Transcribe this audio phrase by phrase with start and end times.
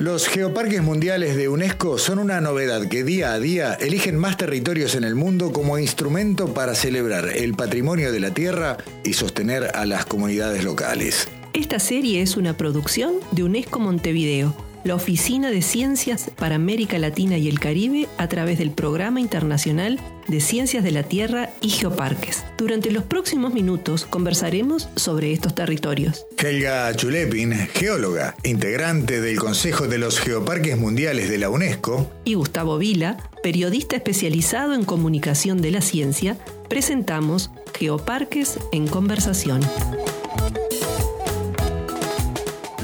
[0.00, 4.94] Los geoparques mundiales de UNESCO son una novedad que día a día eligen más territorios
[4.94, 9.84] en el mundo como instrumento para celebrar el patrimonio de la tierra y sostener a
[9.84, 11.28] las comunidades locales.
[11.52, 17.36] Esta serie es una producción de UNESCO Montevideo la Oficina de Ciencias para América Latina
[17.38, 22.44] y el Caribe a través del Programa Internacional de Ciencias de la Tierra y Geoparques.
[22.56, 26.26] Durante los próximos minutos conversaremos sobre estos territorios.
[26.38, 32.78] Helga Chulepin, geóloga, integrante del Consejo de los Geoparques Mundiales de la UNESCO, y Gustavo
[32.78, 36.36] Vila, periodista especializado en comunicación de la ciencia,
[36.68, 39.60] presentamos Geoparques en Conversación.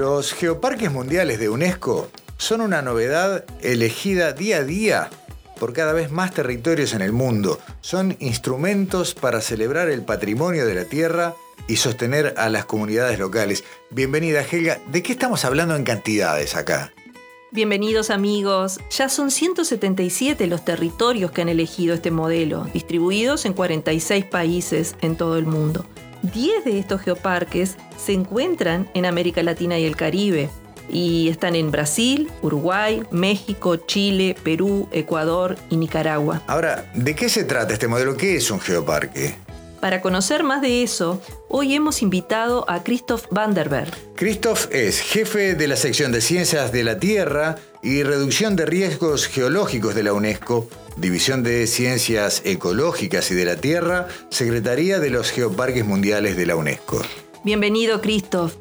[0.00, 5.10] Los geoparques mundiales de UNESCO son una novedad elegida día a día
[5.58, 7.58] por cada vez más territorios en el mundo.
[7.82, 11.34] Son instrumentos para celebrar el patrimonio de la tierra
[11.68, 13.62] y sostener a las comunidades locales.
[13.90, 16.94] Bienvenida Helga, ¿de qué estamos hablando en cantidades acá?
[17.50, 24.24] Bienvenidos amigos, ya son 177 los territorios que han elegido este modelo, distribuidos en 46
[24.24, 25.84] países en todo el mundo.
[26.22, 30.50] 10 de estos geoparques se encuentran en América Latina y el Caribe
[30.92, 36.42] y están en Brasil, Uruguay, México, Chile, Perú, Ecuador y Nicaragua.
[36.46, 38.16] Ahora, ¿de qué se trata este modelo?
[38.16, 39.36] ¿Qué es un geoparque?
[39.80, 43.90] Para conocer más de eso, hoy hemos invitado a Christoph Vanderberg.
[44.14, 49.26] Christoph es jefe de la sección de Ciencias de la Tierra y Reducción de Riesgos
[49.26, 55.30] Geológicos de la UNESCO, División de Ciencias Ecológicas y de la Tierra, Secretaría de los
[55.30, 57.00] Geoparques Mundiales de la UNESCO.
[57.42, 58.56] Bienvenido, Christoph.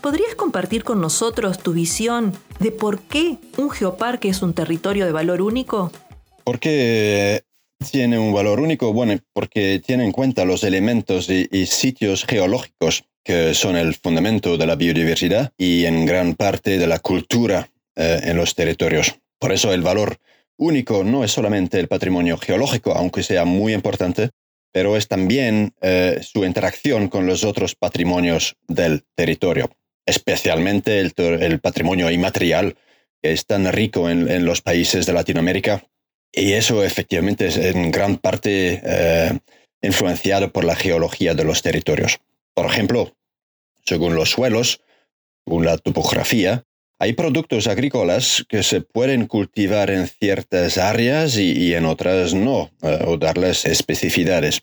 [0.00, 5.12] ¿Podrías compartir con nosotros tu visión de por qué un geoparque es un territorio de
[5.12, 5.90] valor único?
[6.44, 7.42] ¿Por qué
[7.82, 8.92] tiene un valor único?
[8.92, 14.66] Bueno, porque tiene en cuenta los elementos y, sitios geológicos que son el fundamento de
[14.66, 19.14] la biodiversidad y en gran parte de la cultura eh, en los territorios.
[19.38, 20.18] Por eso el valor
[20.56, 24.30] único no es solamente el patrimonio geológico, aunque sea muy importante,
[24.72, 29.70] pero es también eh, su interacción con los otros patrimonios del territorio,
[30.06, 32.76] especialmente el, patrimonio inmaterial,
[33.22, 35.84] que es tan rico en, los países de Latinoamérica.
[36.32, 39.38] Y eso efectivamente es en gran parte eh,
[39.82, 42.20] influenciado por la geología de los territorios.
[42.54, 43.14] Por ejemplo,
[43.84, 44.80] según los suelos,
[45.44, 46.64] según la topografía,
[46.98, 53.00] hay productos agrícolas que se pueden cultivar en ciertas áreas y, en otras no, eh,
[53.04, 54.62] o darles especificidades.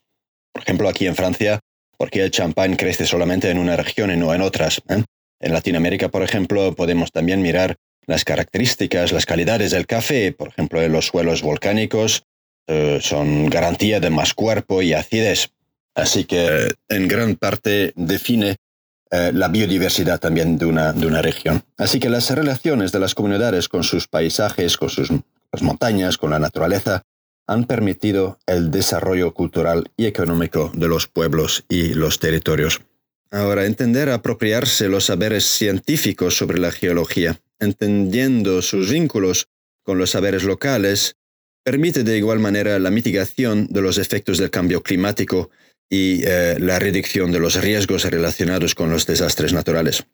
[0.53, 1.59] Por ejemplo, aquí en Francia,
[1.97, 4.81] porque el champán crece solamente en una región y no en otras.
[4.87, 5.03] Eh?
[5.41, 7.75] En Latinoamérica, por ejemplo, podemos también mirar
[8.09, 12.23] las características, las calidades del café, por ejemplo, en los suelos volcánicos,
[12.65, 15.51] eh, son garantía de más cuerpo y acidez.
[15.93, 18.55] Así que en gran parte define
[19.11, 21.61] eh, la biodiversidad también de una, de una región.
[21.77, 25.11] Así que las relaciones de las comunidades con sus paisajes, con sus
[25.61, 27.03] montañas, con la naturaleza,
[27.45, 32.81] han permitido el desarrollo cultural y económico de los pueblos y los territorios.
[33.29, 39.47] Ahora, entender, apropiarse los saberes científicos sobre la geología, entendiendo sus vínculos
[39.83, 41.15] con los saberes locales,
[41.63, 45.49] permite de igual manera la mitigación de los efectos del cambio climático
[45.89, 50.05] y eh, la reducción de los riesgos relacionados con los desastres naturales.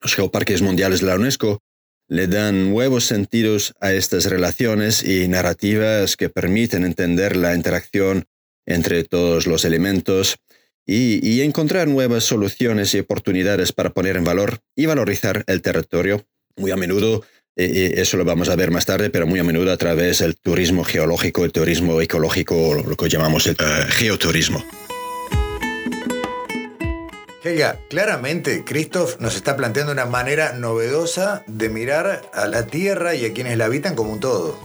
[0.00, 1.62] Los geoparques mundiales de la UNESCO
[2.08, 8.24] le dan nuevos sentidos a estas relaciones y narrativas que permiten entender la interacción
[8.66, 10.36] entre todos los elementos
[10.84, 16.26] y, encontrar nuevas soluciones y oportunidades para poner en valor y valorizar el territorio.
[16.56, 17.22] Muy a menudo,
[17.56, 20.20] eh, eh, eso lo vamos a ver más tarde, pero muy a menudo a través
[20.20, 24.64] del turismo geológico, el turismo ecológico, lo que llamamos el geoturismo.
[27.44, 33.24] Helga, claramente Christoph nos está planteando una manera novedosa de mirar a la Tierra y
[33.24, 34.56] a quienes la habitan como un todo.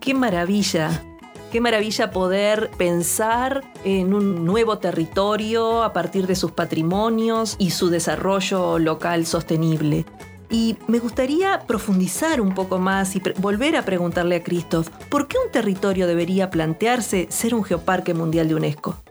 [0.00, 1.04] ¡Qué maravilla!
[1.52, 7.90] Qué maravilla poder pensar en un nuevo territorio a partir de sus patrimonios y su
[7.90, 10.06] desarrollo local sostenible.
[10.52, 15.38] Y me gustaría profundizar un poco más y volver a preguntarle a Christoph, ¿por qué
[15.42, 19.02] un territorio debería plantearse ser un geoparque mundial de UNESCO?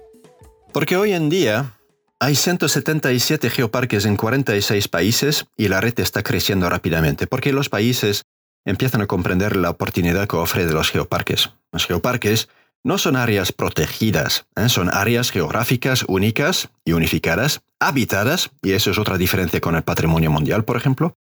[0.71, 1.73] Porque hoy en día
[2.19, 8.21] hay 177 geoparques en 46 países y la red está creciendo rápidamente porque los países
[8.63, 11.49] empiezan a comprender la oportunidad que ofrecen los geoparques.
[11.71, 12.49] Los geoparques
[12.83, 14.69] no son áreas protegidas, ¿eh?
[14.69, 20.29] son áreas geográficas únicas y unificadas, habitadas, y eso es otra diferencia con el patrimonio
[20.29, 21.15] mundial, por ejemplo,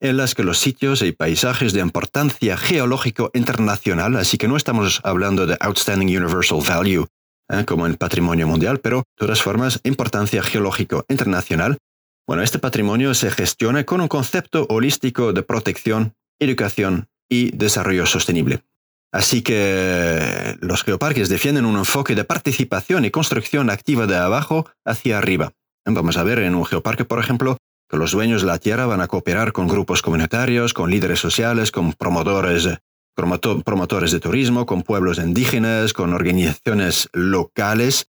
[0.00, 5.00] en las que los sitios y paisajes de importancia geológico internacional, así que no estamos
[5.04, 7.06] hablando de Outstanding Universal Value
[7.48, 7.64] ¿eh?
[7.64, 11.78] como el patrimonio mundial, pero de todas formas, importancia geológico internacional.
[12.26, 18.62] Bueno, este patrimonio se gestiona con un concepto holístico de protección educación y desarrollo sostenible.
[19.12, 25.18] Así que los geoparques defienden un enfoque de participación y construcción activa de abajo hacia
[25.18, 25.52] arriba.
[25.86, 27.56] Vamos a ver en un geoparque, por ejemplo,
[27.88, 31.70] que los dueños de la tierra van a cooperar con grupos comunitarios, con líderes sociales,
[31.70, 32.68] con promotores,
[33.14, 38.08] promotores de turismo, con pueblos indígenas, con organizaciones locales,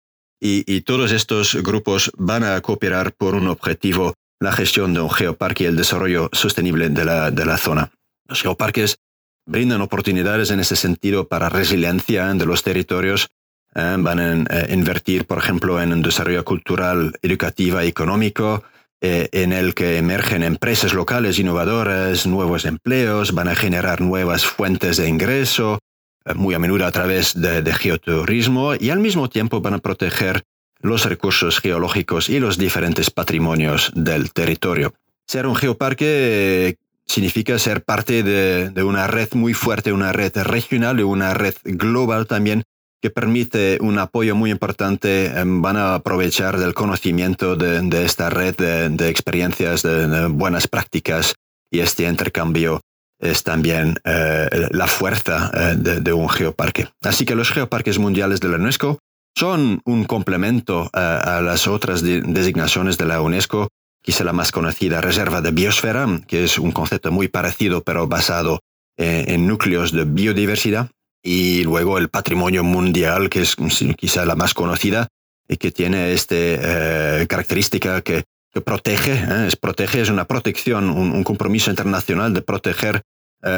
[0.46, 5.64] y, todos estos grupos van a cooperar por un objetivo, la gestión de un geoparque
[5.64, 7.92] y el desarrollo sostenible de la, de la zona.
[8.28, 8.98] Los geoparques
[9.46, 13.30] brindan oportunidades en ese sentido para resiliencia de los territorios.
[13.74, 18.64] Eh, van a eh, invertir, por ejemplo, en un desarrollo cultural, educativo y económico,
[19.06, 24.96] eh, en el que emergen empresas locales innovadoras, nuevos empleos, van a generar nuevas fuentes
[24.96, 25.80] de ingreso,
[26.36, 30.44] muy a menudo a través de, geoturismo, y al mismo tiempo van a proteger
[30.80, 34.94] los recursos geológicos y los diferentes patrimonios del territorio.
[35.28, 41.04] Ser un geoparque significa ser parte de, una red muy fuerte, una red regional y
[41.04, 42.64] una red global también
[43.04, 45.26] que permite un apoyo muy importante.
[45.26, 51.36] Em, van a aprovechar del conocimiento de, esta red de, experiencias, de, buenas prácticas
[51.70, 52.80] y este intercambio
[53.20, 56.88] es también eh, la fuerza eh, de, un geoparque.
[57.02, 59.00] Así que los geoparques mundiales de la UNESCO
[59.38, 63.68] son un complemento eh, a las otras designaciones de la UNESCO
[64.02, 68.60] quizá la más conocida, reserva de biosfera, que es un concepto muy parecido pero basado
[68.96, 70.90] en núcleos de biodiversidad,
[71.24, 73.56] y luego el patrimonio mundial, que es
[73.98, 75.08] quizá la más conocida
[75.48, 78.26] y que tiene esta eh, característica que,
[78.66, 83.02] protege, eh, es protege, es una protección, un, compromiso internacional de proteger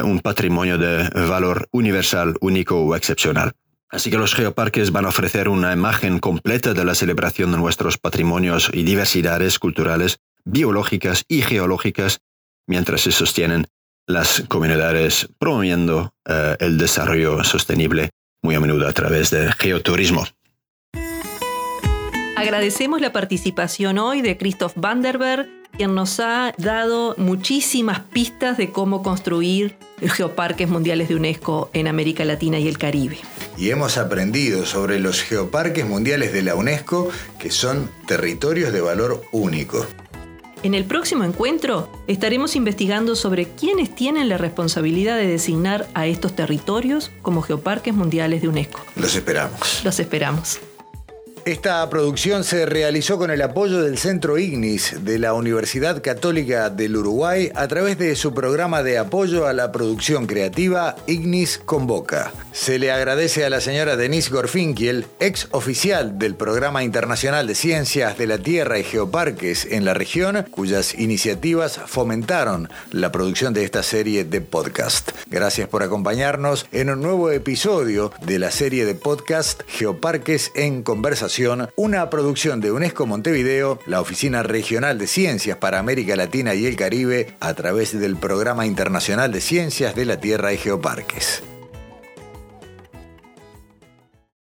[0.03, 3.51] un patrimonio de valor universal, único o excepcional.
[3.89, 7.97] Así que los geoparques van a ofrecer una imagen completa de la celebración de nuestros
[7.97, 12.19] patrimonios y diversidades culturales biológicas y geológicas
[12.67, 13.67] mientras se sostienen
[14.07, 18.11] las comunidades promoviendo eh, el desarrollo sostenible,
[18.41, 20.25] muy a menudo a través de geoturismo.
[22.35, 25.47] Agradecemos la participación hoy de Christoph Vanderberg,
[25.77, 32.25] quien nos ha dado muchísimas pistas de cómo construir geoparques mundiales de UNESCO en América
[32.25, 33.19] Latina y el Caribe.
[33.57, 37.09] Y hemos aprendido sobre los geoparques mundiales de la UNESCO,
[37.39, 39.85] que son territorios de valor único.
[40.65, 46.35] En el próximo encuentro estaremos investigando sobre quiénes tienen la responsabilidad de designar a estos
[46.35, 48.83] territorios como geoparques mundiales de UNESCO.
[48.95, 49.81] Los esperamos.
[49.83, 50.59] Los esperamos.
[51.45, 56.97] Esta producción se realizó con el apoyo del Centro Ignis de la Universidad Católica del
[56.97, 62.31] Uruguay a través de su programa de apoyo a la producción creativa Ignis Convoca.
[62.51, 68.17] Se le agradece a la señora Denise Gorfinkiel, ex oficial del Programa Internacional de Ciencias
[68.17, 73.83] de la Tierra y Geoparques en la región, cuyas iniciativas fomentaron la producción de esta
[73.83, 75.11] serie de podcast.
[75.29, 81.34] Gracias por acompañarnos en un nuevo episodio de la serie de podcast Geoparques en Conversación
[81.75, 86.75] una producción de UNESCO Montevideo, la Oficina Regional de Ciencias para América Latina y el
[86.75, 91.43] Caribe, a través del Programa Internacional de Ciencias de la Tierra y Geoparques.